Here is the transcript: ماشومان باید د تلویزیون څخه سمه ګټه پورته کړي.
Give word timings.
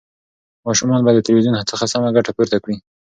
ماشومان 0.67 0.99
باید 1.03 1.15
د 1.17 1.25
تلویزیون 1.27 1.55
څخه 1.71 1.85
سمه 1.93 2.09
ګټه 2.17 2.31
پورته 2.35 2.57
کړي. 2.63 2.77